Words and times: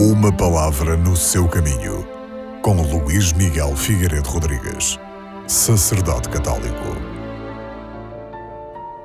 Uma 0.00 0.32
palavra 0.32 0.96
no 0.96 1.16
seu 1.16 1.48
caminho, 1.48 2.06
com 2.62 2.80
Luís 2.82 3.32
Miguel 3.32 3.74
Figueiredo 3.74 4.28
Rodrigues, 4.28 4.96
sacerdote 5.48 6.28
católico. 6.28 6.84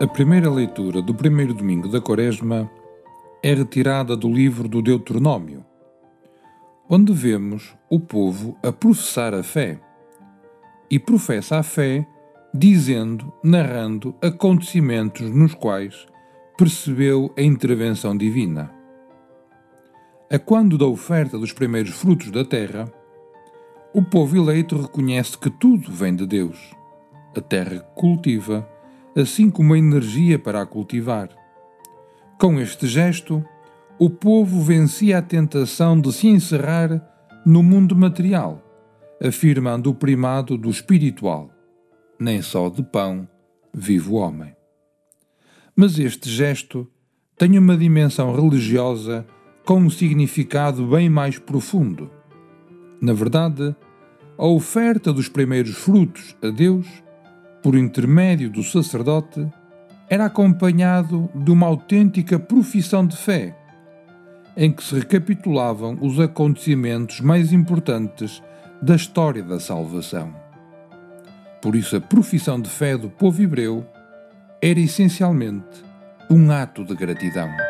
A 0.00 0.06
primeira 0.08 0.50
leitura 0.50 1.00
do 1.00 1.14
primeiro 1.14 1.54
domingo 1.54 1.88
da 1.88 2.00
Quaresma 2.00 2.68
é 3.40 3.54
retirada 3.54 4.16
do 4.16 4.28
livro 4.28 4.66
do 4.66 4.82
Deuteronômio, 4.82 5.64
onde 6.88 7.12
vemos 7.12 7.72
o 7.88 8.00
povo 8.00 8.58
a 8.60 8.72
professar 8.72 9.32
a 9.32 9.44
fé. 9.44 9.78
E 10.90 10.98
professa 10.98 11.58
a 11.58 11.62
fé 11.62 12.04
dizendo, 12.52 13.32
narrando 13.44 14.12
acontecimentos 14.20 15.30
nos 15.30 15.54
quais 15.54 16.04
percebeu 16.58 17.32
a 17.38 17.42
intervenção 17.42 18.16
divina. 18.16 18.79
A 20.32 20.38
quando 20.38 20.78
da 20.78 20.86
oferta 20.86 21.36
dos 21.36 21.52
primeiros 21.52 21.90
frutos 21.90 22.30
da 22.30 22.44
terra, 22.44 22.88
o 23.92 24.00
povo 24.00 24.36
eleito 24.36 24.80
reconhece 24.80 25.36
que 25.36 25.50
tudo 25.50 25.90
vem 25.90 26.14
de 26.14 26.24
Deus, 26.24 26.56
a 27.36 27.40
terra 27.40 27.80
que 27.80 28.00
cultiva, 28.00 28.64
assim 29.16 29.50
como 29.50 29.74
a 29.74 29.78
energia 29.78 30.38
para 30.38 30.62
a 30.62 30.66
cultivar. 30.66 31.30
Com 32.38 32.60
este 32.60 32.86
gesto, 32.86 33.44
o 33.98 34.08
povo 34.08 34.62
vencia 34.62 35.18
a 35.18 35.22
tentação 35.22 36.00
de 36.00 36.12
se 36.12 36.28
encerrar 36.28 37.04
no 37.44 37.60
mundo 37.60 37.96
material, 37.96 38.62
afirmando 39.20 39.90
o 39.90 39.94
primado 39.96 40.56
do 40.56 40.70
espiritual. 40.70 41.50
Nem 42.20 42.40
só 42.40 42.68
de 42.68 42.84
pão 42.84 43.28
vive 43.74 44.08
o 44.08 44.14
homem. 44.14 44.54
Mas 45.74 45.98
este 45.98 46.30
gesto 46.30 46.86
tem 47.36 47.58
uma 47.58 47.76
dimensão 47.76 48.32
religiosa 48.32 49.26
com 49.64 49.80
um 49.80 49.90
significado 49.90 50.86
bem 50.86 51.08
mais 51.08 51.38
profundo. 51.38 52.10
Na 53.00 53.12
verdade, 53.12 53.74
a 54.36 54.46
oferta 54.46 55.12
dos 55.12 55.28
primeiros 55.28 55.74
frutos 55.74 56.36
a 56.42 56.48
Deus, 56.48 56.86
por 57.62 57.74
intermédio 57.74 58.50
do 58.50 58.62
sacerdote, 58.62 59.46
era 60.08 60.26
acompanhado 60.26 61.30
de 61.34 61.50
uma 61.50 61.66
autêntica 61.66 62.38
profissão 62.38 63.06
de 63.06 63.16
fé, 63.16 63.56
em 64.56 64.72
que 64.72 64.82
se 64.82 64.94
recapitulavam 64.96 65.96
os 66.00 66.18
acontecimentos 66.18 67.20
mais 67.20 67.52
importantes 67.52 68.42
da 68.82 68.96
história 68.96 69.42
da 69.42 69.60
salvação. 69.60 70.34
Por 71.62 71.76
isso, 71.76 71.96
a 71.96 72.00
profissão 72.00 72.60
de 72.60 72.68
fé 72.68 72.96
do 72.96 73.08
povo 73.08 73.42
hebreu 73.42 73.86
era 74.62 74.80
essencialmente 74.80 75.84
um 76.30 76.50
ato 76.50 76.84
de 76.84 76.94
gratidão. 76.94 77.69